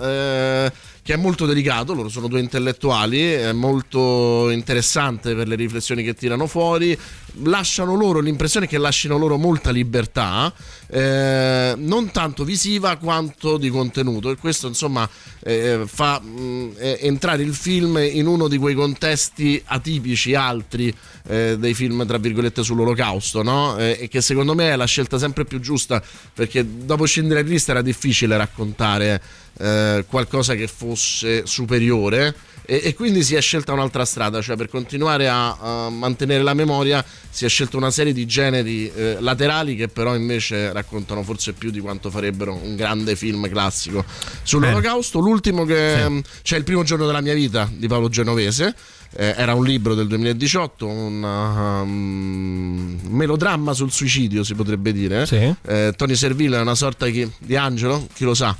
[0.65, 6.03] eh, che è molto delicato, loro sono due intellettuali, è molto interessante per le riflessioni
[6.03, 6.97] che tirano fuori,
[7.43, 10.53] lasciano loro l'impressione che lasciano loro molta libertà,
[10.87, 15.07] eh, non tanto visiva quanto di contenuto e questo insomma
[15.43, 20.95] eh, fa mh, mm, entrare il film in uno di quei contesti atipici altri
[21.27, 23.77] eh, dei film tra virgolette sull'olocausto no?
[23.77, 26.01] Eh, e che secondo me è la scelta sempre più giusta
[26.33, 29.21] perché dopo Schindler List era difficile raccontare
[29.57, 34.67] eh, qualcosa che fosse superiore e, e, quindi si è scelta un'altra strada, cioè per
[34.67, 39.75] continuare a, a mantenere la memoria si è scelta una serie di generi eh, laterali
[39.75, 44.03] che però invece raccontano forse più di quanto farebbero un grande film classico
[44.43, 45.19] sull'olocausto.
[45.19, 46.21] L'ultimo che sì.
[46.21, 48.73] c'è cioè il primo giorno della mia vita di Paolo Genovese.
[49.17, 55.25] Eh, era un libro del 2018, un um, melodramma sul suicidio, si potrebbe dire.
[55.25, 55.53] Sì.
[55.67, 58.55] Eh, Tony Serville è una sorta di, di angelo, chi lo sa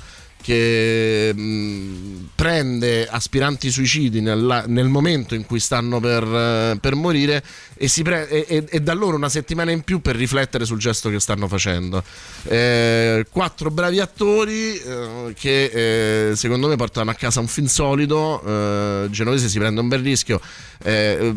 [0.46, 6.94] che mh, mm, prende aspiranti suicidi nel, nel, momento in cui stanno per, uh, per
[6.94, 7.42] morire
[7.74, 11.18] e, pre- e, e, dà loro una settimana in più per riflettere sul gesto che
[11.18, 12.00] stanno facendo.
[12.44, 18.40] Eh, quattro bravi attori eh, che eh, secondo me portano a casa un film solido,
[18.46, 20.40] eh, Genovese si prende un bel rischio.
[20.80, 21.34] Eh,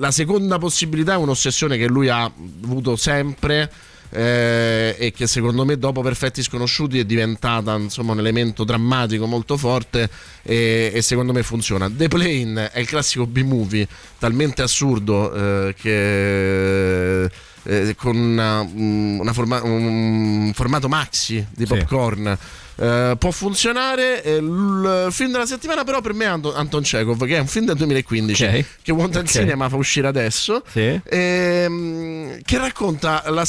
[0.00, 3.70] la seconda possibilità è un'ossessione che lui ha avuto sempre
[4.10, 9.56] eh, e che secondo me dopo Perfetti Sconosciuti è diventata insomma, un elemento drammatico molto
[9.56, 10.08] forte
[10.42, 11.90] e, e, secondo me funziona.
[11.90, 13.86] The Plane è il classico B-movie
[14.18, 15.32] talmente assurdo
[15.68, 17.30] eh, che...
[17.64, 24.22] Eh, con una, una forma, un formato maxi di popcorn sì eh, può funzionare.
[24.22, 27.66] Eh, il film della settimana, però, per me è Anton Chekhov, che è un film
[27.66, 28.64] del 2015 okay.
[28.82, 29.32] che Wonder okay.
[29.32, 30.62] Cinema fa uscire adesso.
[30.70, 31.00] Sì.
[31.04, 33.46] Ehm, che racconta la,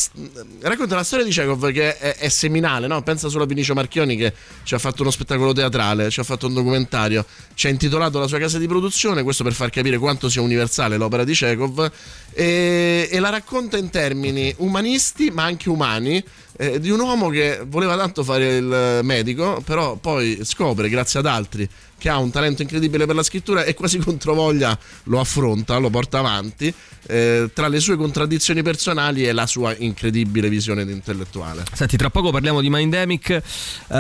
[0.62, 3.02] racconta la, storia di Chekhov che è, è seminale, no?
[3.04, 6.48] pensa solo a Vinicio Marchioni che ci ha fatto uno spettacolo teatrale, ci ha fatto
[6.48, 10.30] un documentario, ci ha intitolato la sua casa di produzione, questo per far capire quanto
[10.30, 11.92] sia universale l'opera di Chekhov,
[12.34, 16.24] e, e la racconta in termini umanisti ma anche umani
[16.62, 21.26] eh, di un uomo che voleva tanto fare il medico, però poi scopre, grazie ad
[21.26, 21.67] altri,
[22.00, 26.18] che ha un talento incredibile per la scrittura e quasi controvoglia lo affronta, lo porta
[26.18, 26.74] avanti,
[27.08, 31.64] eh, tra le sue contraddizioni personali e la sua incredibile visione intellettuale.
[31.74, 33.42] Senti, tra poco parliamo di Mindemic,
[33.88, 33.96] uh,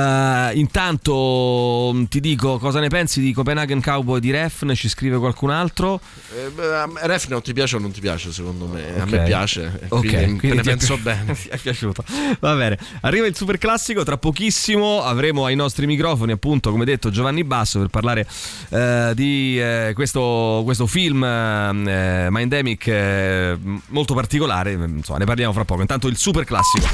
[0.57, 5.49] intanto mm, ti dico cosa ne pensi di Copenhagen Cowboy di Refn, ci scrive qualcun
[5.51, 5.99] altro?
[6.33, 6.51] Eh,
[7.05, 8.83] Refn non ti piace o non ti piace secondo me?
[8.83, 8.99] Okay.
[8.99, 11.33] A me piace, ok, quindi, quindi ne penso pi- bene.
[11.33, 12.03] Ti è piaciuto.
[12.39, 17.09] Va bene, arriva il super classico, tra pochissimo avremo ai nostri microfoni appunto come detto
[17.09, 18.27] Giovanni Basso per parlare
[18.69, 25.65] eh, di eh, questo, questo, film eh, Mindemic eh, molto particolare, insomma ne parliamo fra
[25.65, 25.81] poco.
[25.81, 26.87] Intanto il super classico.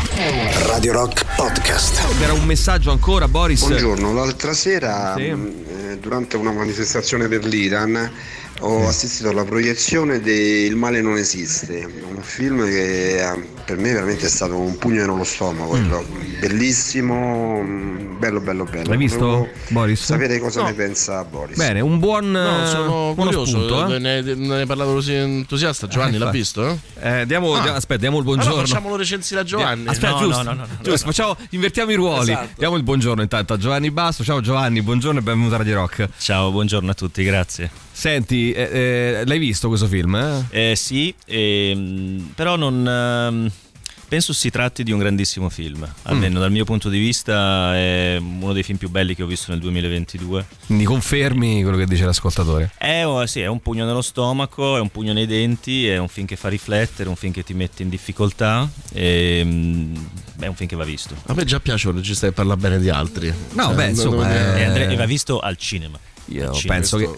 [0.67, 2.21] Radio Rock Podcast.
[2.21, 3.65] Era un messaggio ancora Boris.
[3.67, 5.31] Buongiorno, l'altra sera sì.
[5.31, 8.12] mh, eh, durante una manifestazione per l'Iran
[8.60, 10.32] ho assistito alla proiezione di
[10.65, 15.06] Il male non esiste, un film che eh, per me veramente è stato un pugno
[15.06, 16.39] nello stomaco, mm.
[16.39, 18.88] bellissimo, mm, bello bello bello.
[18.88, 20.04] L'hai visto Volevo Boris?
[20.04, 20.68] Sapere cosa no.
[20.68, 21.58] ne pensa Boris.
[21.58, 24.00] Bene, un buon No, sono curioso, spunto, eh?
[24.00, 26.80] ne, ne hai parlato così entusiasta, Giovanni eh, l'ha visto?
[27.00, 27.62] Eh, diamo, ah.
[27.62, 28.54] diamo, aspetta, diamo il buongiorno.
[28.54, 29.88] Allora facciamolo recensire a Giovanni.
[29.88, 32.32] Aspetta, no, giusto, no, no, no, giusto facciamo, invertiamo i ruoli.
[32.32, 32.50] Esatto.
[32.58, 34.24] Diamo il buongiorno intanto a Giovanni Basso.
[34.24, 36.08] Ciao Giovanni, buongiorno e benvenuto a Radio Rock.
[36.18, 37.70] Ciao, buongiorno a tutti, grazie.
[37.97, 40.15] Senti, eh, eh, l'hai visto questo film?
[40.15, 40.71] Eh?
[40.71, 42.86] eh sì, ehm, però non...
[42.86, 43.51] Ehm,
[44.08, 46.41] penso si tratti di un grandissimo film, almeno mm.
[46.41, 49.62] dal mio punto di vista è uno dei film più belli che ho visto nel
[49.62, 50.45] 2022.
[50.65, 52.71] Quindi confermi quello che dice l'ascoltatore?
[52.77, 56.10] È, oh, sì, è un pugno nello stomaco, è un pugno nei denti, è un
[56.10, 60.55] film che fa riflettere, un film che ti mette in difficoltà, e, ehm, è un
[60.55, 61.15] film che va visto.
[61.27, 63.34] A me già piace un regista che parla bene di altri.
[63.53, 64.29] No, cioè, beh, insomma...
[64.29, 64.91] È...
[64.91, 65.97] E va visto al cinema.
[66.27, 67.09] Io penso che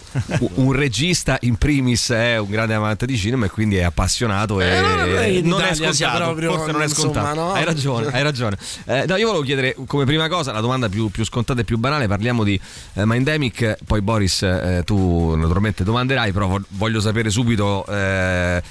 [0.54, 5.36] un regista in primis è un grande amante di cinema e quindi è appassionato eh,
[5.38, 7.28] e non è scontato, proprio, forse non è scontato.
[7.28, 7.52] Insomma, no?
[7.52, 8.58] Hai ragione, hai ragione.
[8.84, 11.78] Eh, no, io volevo chiedere come prima cosa la domanda più, più scontata e più
[11.78, 12.60] banale, parliamo di
[12.94, 18.62] eh, Mindemic, poi Boris eh, tu naturalmente domanderai, però voglio sapere subito eh,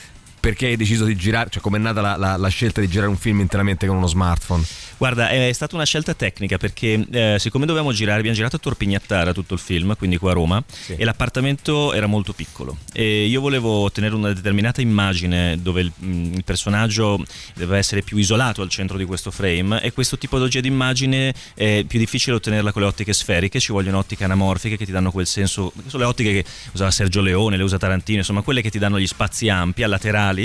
[0.47, 3.17] perché hai deciso di girare, cioè com'è nata la, la, la, scelta di girare un
[3.17, 4.63] film interamente con uno smartphone?
[4.95, 9.33] Guarda, è stata una scelta tecnica perché eh, siccome dovevamo girare, abbiamo girato a Torpignattara
[9.33, 10.95] tutto il film, quindi qua a Roma, sì.
[10.95, 16.35] e l'appartamento era molto piccolo e io volevo ottenere una determinata immagine dove il, mm,
[16.35, 17.21] il personaggio
[17.53, 21.83] deve essere più isolato al centro di questo frame e questo tipologia di immagine è
[21.85, 25.27] più difficile ottenerla con le ottiche sferiche, ci vogliono ottiche anamorfiche che ti danno quel
[25.27, 28.79] senso, sono le ottiche che usava Sergio Leone, le usa Tarantino, insomma quelle che ti
[28.79, 30.36] danno gli spazi ampi, a laterali,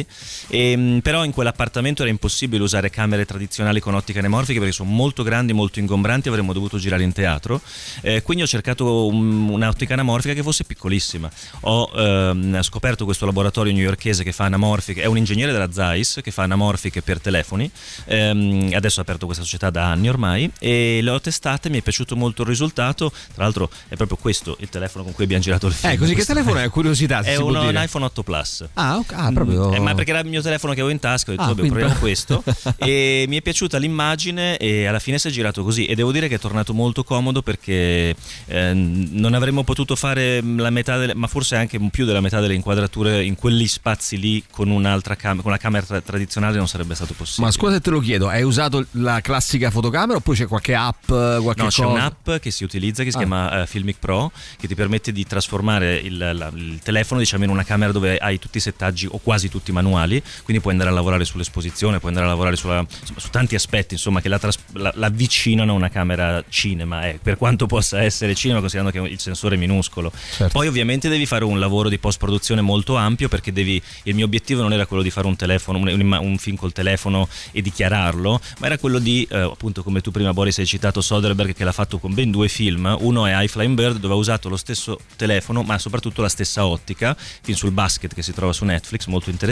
[0.48, 4.90] e, mm, però in quell'appartamento era impossibile usare camere tradizionali con ottiche anamorfiche perché sono
[4.90, 7.60] molto grandi, molto ingombranti, avremmo dovuto girare in teatro.
[8.00, 11.30] Eh, quindi ho cercato un, un'ottica anamorfica che fosse piccolissima.
[11.60, 16.30] Ho ehm, scoperto questo laboratorio newyorkese che fa anamorfiche, è un ingegnere della Zeiss che
[16.30, 17.70] fa anamorfiche per telefoni.
[18.06, 21.82] Ehm, adesso ha aperto questa società da anni ormai e le ho testate, mi è
[21.82, 23.10] piaciuto molto il risultato.
[23.34, 25.92] Tra l'altro è proprio questo il telefono con cui abbiamo girato il film.
[25.92, 26.68] Eh, così che telefono è?
[26.68, 27.20] Curiosità.
[27.20, 28.64] È un, un, iPhone 8 Plus.
[28.74, 29.18] Ah, okay.
[29.18, 29.72] ah proprio.
[29.72, 31.66] Eh, ma perché era il mio telefono che avevo in tasca, ho detto, ah, vabbè,
[31.68, 32.42] proviamo questo.
[32.76, 36.12] e mi è piaciuta l'immagine immagine e alla fine si è girato così e devo
[36.12, 38.14] dire che è tornato molto comodo perché
[38.46, 42.54] eh, non avremmo potuto fare la metà delle, ma forse anche più della metà delle
[42.54, 46.94] inquadrature in quegli spazi lì con un'altra camera, con una camera tra- tradizionale non sarebbe
[46.94, 47.46] stato possibile.
[47.46, 51.06] Ma scusa se te lo chiedo, hai usato la classica fotocamera oppure c'è qualche app,
[51.06, 51.82] qualche no, cosa?
[51.82, 53.20] c'è un'app che si utilizza che si ah.
[53.20, 57.50] chiama uh, Filmic Pro che ti permette di trasformare il, la, il telefono diciamo in
[57.50, 60.94] una camera dove hai tutti i settaggi o quasi tutti manuali, quindi puoi andare a
[60.94, 64.58] lavorare sull'esposizione, puoi andare a lavorare sulla, insomma, su tanti aspetti insomma che la, tras-
[64.72, 69.06] la, la avvicinano a una camera cinema, eh, per quanto possa essere cinema, considerando che
[69.06, 70.10] il sensore è minuscolo.
[70.10, 70.52] Certo.
[70.52, 74.24] Poi ovviamente devi fare un lavoro di post produzione molto ampio perché devi, il mio
[74.24, 77.60] obiettivo non era quello di fare un telefono, un, un, un film col telefono e
[77.60, 81.64] dichiararlo, ma era quello di, eh, appunto come tu prima Boris hai citato Soderbergh che
[81.64, 84.56] l'ha fatto con ben due film, uno è High Flying Bird dove ha usato lo
[84.56, 89.06] stesso telefono ma soprattutto la stessa ottica, film sul basket che si trova su Netflix,
[89.06, 89.50] molto interessante,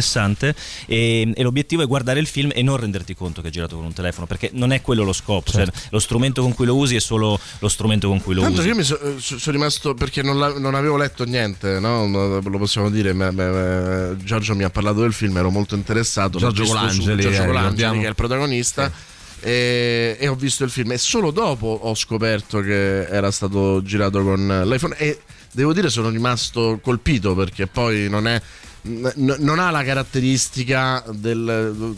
[0.87, 3.85] e, e l'obiettivo è guardare il film e non renderti conto che è girato con
[3.85, 5.73] un telefono perché non è quello lo scopo, certo.
[5.73, 8.61] cioè, lo strumento con cui lo usi è solo lo strumento con cui lo Tanto
[8.61, 8.69] usi.
[8.69, 12.07] Io mi so, eh, sono rimasto perché non, non, avevo letto niente, no?
[12.07, 13.13] lo possiamo dire.
[13.13, 16.39] Me, me, Giorgio mi ha parlato del film, ero molto interessato.
[16.39, 18.87] Giorgio Colangeli, Giorgio Colangeli eh, che è il protagonista.
[18.87, 19.09] Sì.
[19.43, 24.23] E, e, ho visto il film e solo dopo ho scoperto che era stato girato
[24.23, 25.19] con l'iPhone e
[25.53, 28.41] devo dire sono rimasto colpito perché poi non è
[28.83, 31.95] n- non ha la caratteristica del,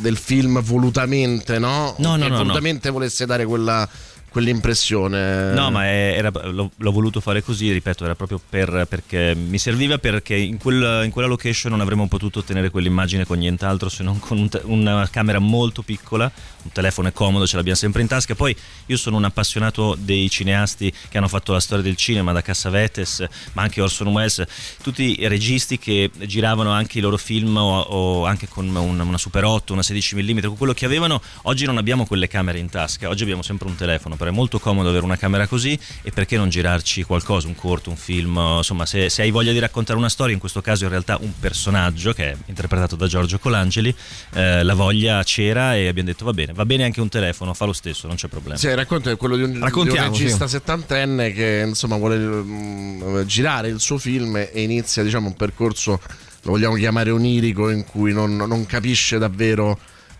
[0.00, 1.94] del film volutamente, no?
[1.98, 3.88] No, no, che no, volutamente volesse dare quella
[4.28, 5.52] quell'impressione.
[5.52, 9.58] No, ma è, era, l'ho, l'ho, voluto fare così, ripeto, era proprio per, perché mi
[9.58, 14.02] serviva perché in, quel, in, quella location non avremmo potuto ottenere quell'immagine con nient'altro se
[14.02, 16.30] non con un te- una camera molto piccola,
[16.62, 18.34] un telefono è comodo, ce l'abbiamo sempre in tasca.
[18.34, 18.54] Poi
[18.86, 23.24] io sono un appassionato dei cineasti che hanno fatto la storia del cinema, da Cassavetes,
[23.54, 24.44] ma anche Orson Welles,
[24.82, 29.18] tutti i registi che giravano anche i loro film o, o anche con una, una
[29.18, 31.20] Super 8, una 16 mm, con quello che avevano.
[31.42, 34.58] Oggi non abbiamo quelle camere in tasca, oggi abbiamo sempre un telefono però è molto
[34.58, 38.84] comodo avere una camera così e perché non girarci qualcosa, un corto, un film, insomma
[38.84, 42.12] se, se, hai voglia di raccontare una storia, in questo caso in realtà un personaggio
[42.12, 43.94] che è interpretato da Giorgio Colangeli,
[44.34, 47.64] eh, la voglia c'era e abbiamo detto va bene, va bene anche un telefono, fa
[47.64, 48.58] lo stesso, non c'è problema.
[48.58, 50.52] Sì, il racconto è quello di un, di un regista sì.
[50.52, 56.00] settantenne che insomma vuole um, girare il suo film e inizia diciamo un percorso,
[56.42, 59.78] lo vogliamo chiamare onirico, in cui non, non capisce davvero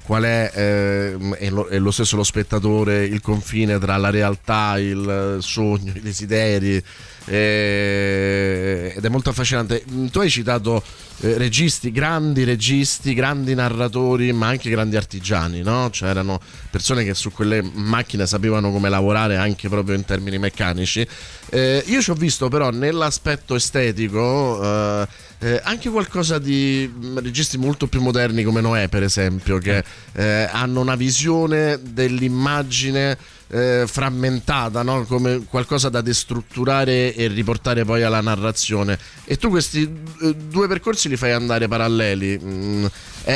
[0.08, 4.78] qual è, eh, è, lo, è, lo, stesso lo spettatore, il confine tra la realtà,
[4.78, 6.82] il sogno, i desideri.
[7.26, 9.84] Eh, ed è molto affascinante.
[10.10, 10.82] Tu hai citato
[11.20, 15.90] eh, registi, grandi registi, grandi narratori, ma anche grandi artigiani, no?
[15.90, 16.40] Cioè erano
[16.70, 21.06] persone che su quelle macchine sapevano come lavorare anche proprio in termini meccanici.
[21.50, 25.06] Eh, io ci ho visto però nell'aspetto estetico
[25.40, 30.48] eh, anche qualcosa di mm, registi molto più moderni come Noè per esempio che eh,
[30.50, 33.16] hanno una visione dell'immagine
[33.50, 35.04] eh, frammentata no?
[35.04, 38.98] come qualcosa da destrutturare e riportare poi alla narrazione.
[39.24, 39.82] E tu questi
[40.22, 42.86] eh, due percorsi li fai andare paralleli mm,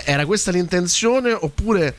[0.05, 1.95] era questa l'intenzione oppure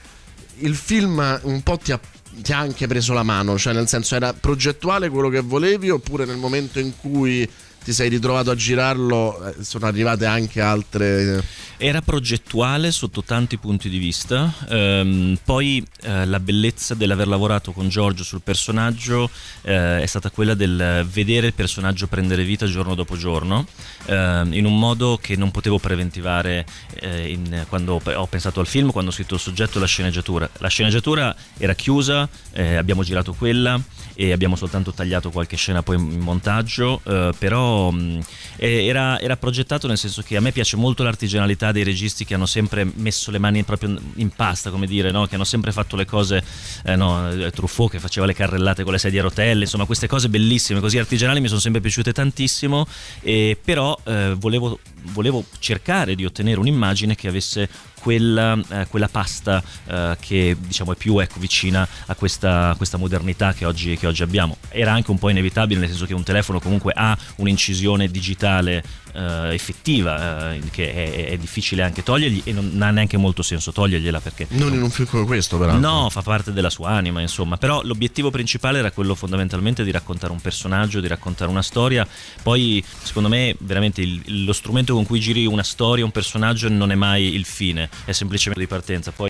[0.57, 1.99] il film un po' ti ha
[2.41, 6.25] ti ha anche preso la mano, cioè nel senso era progettuale quello che volevi oppure
[6.25, 7.47] nel momento in cui
[7.83, 11.37] ti sei ritrovato a girarlo, eh, sono arrivate anche altre.
[11.37, 11.43] Eh.
[11.77, 17.89] Era progettuale sotto tanti punti di vista, ehm, poi eh, la bellezza dell'aver lavorato con
[17.89, 19.29] Giorgio sul personaggio
[19.63, 23.65] eh, è stata quella del vedere il personaggio prendere vita giorno dopo giorno,
[24.05, 26.65] ehm, in un modo che non potevo preventivare
[27.01, 30.49] eh, in, quando ho pensato al film, quando ho scritto il soggetto e la sceneggiatura.
[30.59, 33.79] La sceneggiatura era chiusa, eh, abbiamo girato quella
[34.15, 37.01] e abbiamo soltanto tagliato qualche scena poi in montaggio,
[37.37, 38.23] però mh,
[38.57, 42.45] era, era, progettato nel senso che a me piace molto l'artigianalità dei registi che hanno
[42.45, 45.25] sempre messo le mani proprio in pasta, come dire, no?
[45.25, 46.43] che hanno sempre fatto le cose,
[46.85, 50.07] eh, no, eh, Truffaut che faceva le carrellate con le sedie a rotelle, insomma queste
[50.07, 52.85] cose bellissime, così artigianali mi sono sempre piaciute tantissimo,
[53.21, 54.79] eh, però eh, volevo,
[55.11, 57.69] volevo cercare di ottenere un'immagine che avesse
[58.03, 62.97] quella, eh, quella pasta eh, che diciamo è più ecco, vicina a questa, a questa
[62.97, 64.57] modernità che oggi, che oggi, abbiamo.
[64.67, 69.53] Era anche un po' inevitabile, nel senso che un telefono comunque ha un'incisione digitale eh,
[69.53, 74.19] effettiva eh, che è, è, difficile anche togliergli e non ha neanche molto senso togliergliela
[74.19, 75.77] perché non in un film come questo però.
[75.77, 80.31] No fa parte della sua anima insomma però l'obiettivo principale era quello fondamentalmente di raccontare
[80.31, 82.07] un personaggio di raccontare una storia.
[82.41, 86.91] Poi secondo me veramente il, lo strumento con cui giri una storia un personaggio non
[86.91, 89.11] è mai il fine è semplicemente di partenza.
[89.11, 89.29] Poi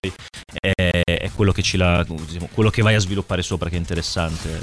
[0.60, 0.83] è,
[1.24, 4.60] è quello, che ci la, diciamo, quello che vai a sviluppare sopra che è interessante.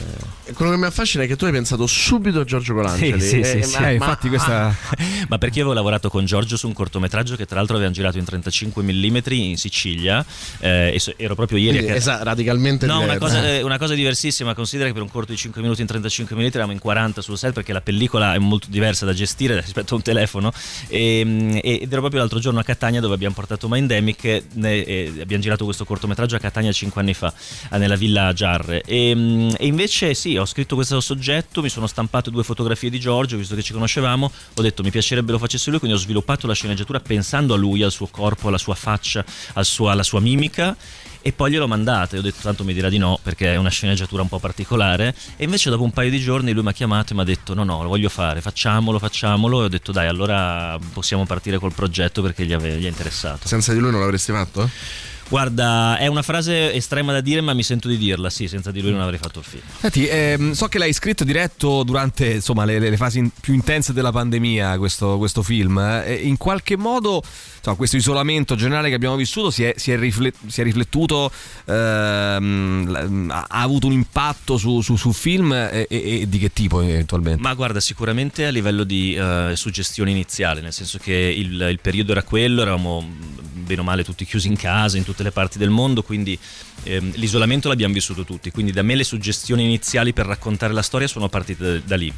[0.53, 3.19] Quello che mi affascina è che tu hai pensato subito a Giorgio Colangeli.
[3.19, 3.95] Sì, sì, eh, sì, ma, sì.
[3.95, 4.67] infatti questa...
[4.67, 4.75] Ah,
[5.29, 8.25] ma perché avevo lavorato con Giorgio su un cortometraggio che tra l'altro avevamo girato in
[8.25, 10.25] 35 mm in Sicilia
[10.59, 11.99] eh, e ero proprio ieri Quindi, che...
[11.99, 15.39] Esatto, radicalmente no, una cosa, eh, una cosa, diversissima, considera che per un corto di
[15.39, 18.67] 5 minuti in 35 mm eravamo in 40 sul set perché la pellicola è molto
[18.69, 20.53] diversa da gestire rispetto a un telefono
[20.89, 25.65] e, ed ero proprio l'altro giorno a Catania dove abbiamo portato Mindemic e abbiamo girato
[25.65, 27.33] questo cortometraggio a Catania 5 anni fa
[27.73, 28.83] nella villa Giarre.
[28.83, 29.11] E,
[29.59, 33.55] e, invece sì ho scritto questo soggetto mi sono stampato due fotografie di Giorgio visto
[33.55, 37.01] che ci conoscevamo ho detto mi piacerebbe lo facesse lui quindi ho sviluppato la sceneggiatura
[37.01, 40.77] pensando a lui al suo corpo alla sua faccia al suo, alla sua mimica
[41.23, 42.17] e poi gliel'ho mandata.
[42.17, 45.15] E ho detto tanto mi dirà di no perché è una sceneggiatura un po' particolare
[45.37, 47.55] e invece dopo un paio di giorni lui mi ha chiamato e mi ha detto
[47.55, 51.73] no no lo voglio fare facciamolo facciamolo e ho detto dai allora possiamo partire col
[51.73, 54.69] progetto perché gli, gli è interessato senza di lui non l'avresti fatto?
[55.31, 58.31] Guarda, è una frase estrema da dire, ma mi sento di dirla.
[58.31, 59.63] Sì, senza di lui non avrei fatto il film.
[59.79, 64.11] Senti, ehm, so che l'hai scritto diretto durante insomma, le, le, fasi più intense della
[64.11, 65.79] pandemia, questo, questo film.
[65.79, 67.23] Eh, in qualche modo
[67.59, 71.31] insomma, questo isolamento generale che abbiamo vissuto si è, si è, riflet, si è riflettuto,
[71.65, 76.81] ehm, ha avuto un impatto su, su, sul film e, e, e, di che tipo
[76.81, 77.41] eventualmente?
[77.41, 82.11] Ma guarda, sicuramente a livello di uh, suggestione iniziale, nel senso che il, il periodo
[82.11, 83.39] era quello, eravamo
[83.71, 86.37] bene o male tutti chiusi in casa in tutte le parti del mondo, quindi
[86.83, 91.07] ehm, l'isolamento l'abbiamo vissuto tutti, quindi da me le suggestioni iniziali per raccontare la storia
[91.07, 92.13] sono partite da, da lì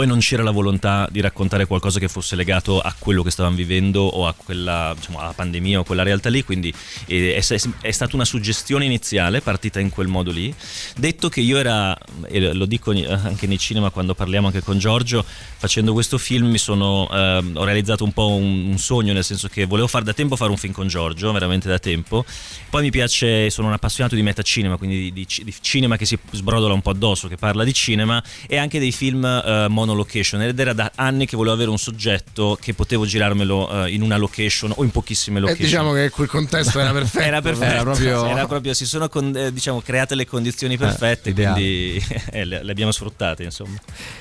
[0.00, 3.54] poi non c'era la volontà di raccontare qualcosa che fosse legato a quello che stavamo
[3.54, 6.72] vivendo o a quella, diciamo, alla pandemia o quella realtà lì, quindi
[7.04, 10.54] è, è, è, stata una suggestione iniziale partita in quel modo lì.
[10.96, 11.94] Detto che io era,
[12.28, 17.06] e lo dico anche nei cinema quando parliamo anche con Giorgio, facendo questo film sono,
[17.12, 20.34] eh, ho realizzato un po' un, un, sogno, nel senso che volevo fare da tempo
[20.34, 22.24] fare un film con Giorgio, veramente da tempo.
[22.70, 26.18] Poi mi piace, sono un appassionato di metacinema, quindi di, di, di cinema che si
[26.30, 30.58] sbrodola un po' addosso, che parla di cinema e anche dei film eh, monolocation ed
[30.58, 34.72] era da anni che volevo avere un soggetto che potevo girarmelo eh, in una location
[34.74, 35.62] o in pochissime eh, location.
[35.62, 37.24] E diciamo che quel contesto era perfetto.
[37.24, 38.26] era perfetto, era proprio...
[38.26, 42.62] Era proprio si sono con, eh, diciamo, create le condizioni eh, perfette, quindi eh, le,
[42.62, 43.76] le, abbiamo sfruttate insomma.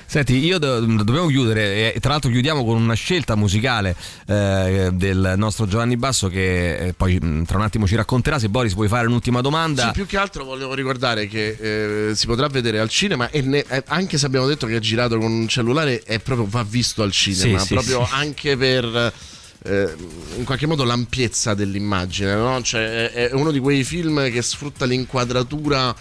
[0.06, 3.96] Senti, io do, dobbiamo chiudere e tra l'altro chiudiamo con una scelta musicale
[4.26, 8.40] del nostro Giovanni Basso che poi tra un attimo ci racconterà.
[8.40, 9.88] Se Boris vuoi fare un'ultima domanda.
[9.88, 14.18] Sì, più che altro volevo ricordare che si potrà vedere al cinema e ne, anche
[14.18, 17.60] se abbiamo detto che è girato con un cellulare è proprio va visto al cinema,
[17.60, 19.14] sì, proprio sì, anche per
[19.64, 19.96] eh,
[20.38, 22.62] in qualche modo l'ampiezza dell'immagine, no?
[22.62, 25.94] cioè, è, è uno di quei film che sfrutta l'inquadratura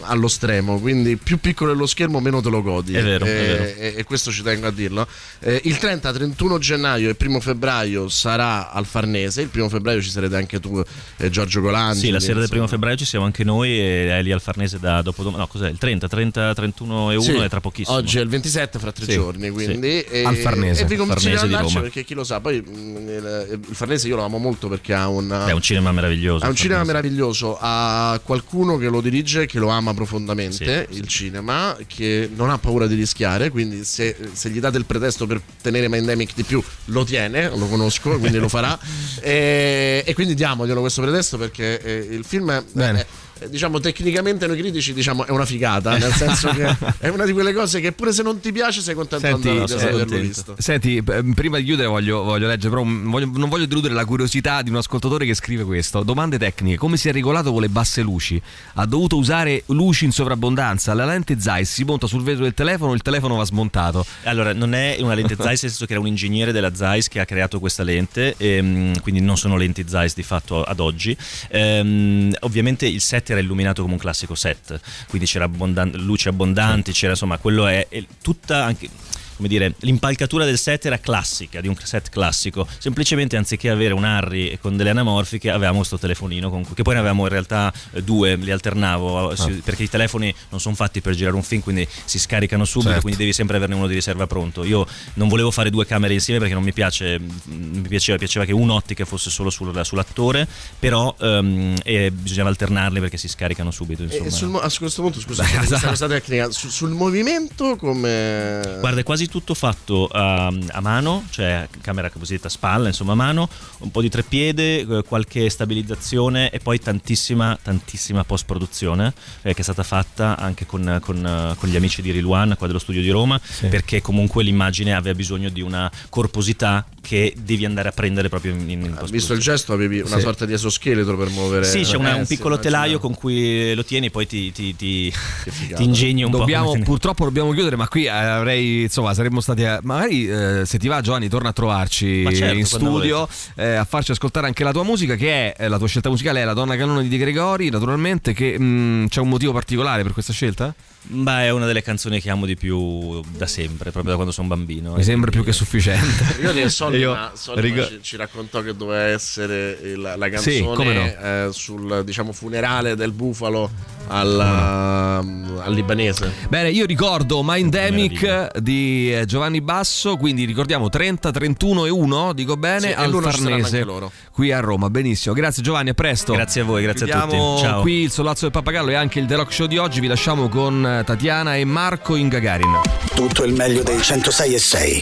[0.00, 2.94] allo stremo, quindi più piccolo è lo schermo meno te lo godi.
[2.94, 3.64] È vero, e, è vero.
[3.64, 5.06] E, e, questo ci tengo a dirlo.
[5.40, 10.10] Eh, il 30, 31 gennaio e 1 febbraio sarà al Farnese, il 1 febbraio ci
[10.10, 10.82] sarete anche tu
[11.16, 12.00] eh, Giorgio Golanti.
[12.00, 14.78] Sì, la sera del 1 febbraio ci siamo anche noi e è lì al Farnese
[14.78, 15.68] da dopo no, cos'è?
[15.68, 17.96] Il 30, 30, 31 e 1 sì, è tra pochissimo.
[17.96, 20.14] Oggi è il 27 fra tre sì, giorni, quindi sì.
[20.14, 20.82] e, al Farnese.
[20.82, 21.80] E vi consiglio di Roma.
[21.80, 25.08] perché chi lo sa, poi mm, il, il Farnese io lo amo molto perché ha
[25.08, 26.44] un è un cinema meraviglioso.
[26.44, 31.06] Ha un cinema meraviglioso, ha qualcuno che lo dirige che lo ama profondamente sì, il
[31.06, 35.40] cinema che non ha paura di rischiare, quindi se, se, gli date il pretesto per
[35.60, 38.78] tenere Mindemic di più, lo tiene, lo conosco, quindi lo farà.
[39.20, 43.06] e, e, quindi diamoglielo questo pretesto perché eh, il film è, è eh,
[43.48, 47.52] diciamo tecnicamente noi critici diciamo è una figata nel senso che è una di quelle
[47.52, 51.58] cose che pure se non ti piace sei contento Senti, di averlo visto Senti, prima
[51.58, 55.26] di chiudere voglio, voglio leggere però voglio, non voglio deludere la curiosità di un ascoltatore
[55.26, 56.02] che scrive questo.
[56.02, 56.76] Domande tecniche.
[56.76, 58.40] Come si è regolato con le basse luci?
[58.74, 60.94] Ha dovuto usare luci in sovrabbondanza.
[60.94, 64.04] La lente Zeiss si monta sul vetro del telefono il telefono va smontato.
[64.24, 67.20] Allora non è una lente Zeiss nel senso che era un ingegnere della Zeiss che
[67.20, 71.16] ha creato questa lente e, ehm, quindi non sono lenti Zeiss di fatto ad oggi.
[71.48, 76.28] Ehm, ovviamente il set set era illuminato come un classico set, quindi c'era abbondan- luci
[76.28, 78.88] abbondanti, c'era insomma, quello è, è tutta anche
[79.36, 82.66] come dire, l'impalcatura del set era classica, di un set classico.
[82.78, 87.00] Semplicemente anziché avere un Harry con delle anamorfiche, avevamo questo telefonino, con, che poi ne
[87.00, 89.50] avevamo in realtà eh, due, li alternavo, ah.
[89.62, 93.02] perché i telefoni non sono fatti per girare un film, quindi si scaricano subito, certo.
[93.02, 94.64] quindi devi sempre averne uno di riserva pronto.
[94.64, 98.52] Io non volevo fare due camere insieme perché non mi piace, mi piaceva, piaceva che
[98.52, 104.04] un'ottica fosse solo sul, sull'attore, però um, bisognava alternarli perché si scaricano subito.
[104.04, 105.44] E sul, a questo punto, scusa,
[105.86, 108.78] questa tecnica, sul, sul movimento come...
[108.80, 113.12] Guarda, è quasi quasi tutto fatto a, ehm, a mano, cioè camera cosiddetta spalla, insomma
[113.12, 113.48] a mano,
[113.78, 119.12] un po' di treppiede, eh, qualche stabilizzazione e poi tantissima, tantissima post-produzione
[119.42, 122.66] eh, che è stata fatta anche con, con, eh, con, gli amici di Riluan, qua
[122.66, 123.66] dello studio di Roma, sì.
[123.66, 128.68] perché comunque l'immagine aveva bisogno di una corposità che devi andare a prendere proprio in,
[128.68, 130.22] in post Visto il gesto avevi una sì.
[130.22, 131.64] sorta di esoscheletro per muovere.
[131.64, 135.12] Sì, c'è una, un piccolo telaio con cui lo tieni e poi ti, ti, ti,
[135.76, 136.82] ti ingegni un dobbiamo, po'.
[136.82, 141.00] Purtroppo dobbiamo chiudere, ma qui avrei insomma saremmo stati a, magari eh, se ti va
[141.00, 145.14] Giovanni torna a trovarci certo, in studio eh, a farci ascoltare anche la tua musica
[145.14, 148.32] che è eh, la tua scelta musicale è la donna canone di De Gregori naturalmente
[148.32, 150.74] che mh, mm, c'è un motivo particolare per questa scelta?
[151.08, 154.48] Beh, è una delle canzoni che amo di più da sempre, proprio da quando sono
[154.48, 154.94] bambino.
[154.94, 156.36] Mi sembra più che sufficiente.
[156.42, 160.62] Io ne Solima, Solima ric- ci, ci, raccontò che doveva essere la, la canzone sì,
[160.62, 160.94] no?
[160.94, 163.70] eh, sul diciamo, funerale del bufalo
[164.08, 165.60] alla, no.
[165.60, 166.32] al libanese.
[166.48, 172.56] Bene, io ricordo Mindemic di eh, Giovanni Basso, quindi ricordiamo 30, 31 e 1, dico
[172.56, 173.84] bene, sì, al Farnese
[174.32, 174.90] qui a Roma.
[174.90, 176.32] Benissimo, grazie Giovanni, a presto.
[176.32, 177.66] Grazie a voi, grazie Chiudiamo a tutti.
[177.66, 177.80] Ciao.
[177.80, 180.00] qui il Solazzo del Pappagallo e anche il The Rock Show di oggi.
[180.00, 182.80] Vi lasciamo con Tatiana e Marco in Gagarin.
[183.14, 185.00] Tutto il meglio dei 106 e 6.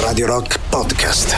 [0.00, 1.36] Radio Rock Podcast.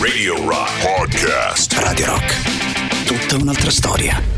[0.00, 1.72] Radio Rock Podcast.
[1.74, 3.04] Radio Rock.
[3.04, 4.35] Tutta un'altra storia.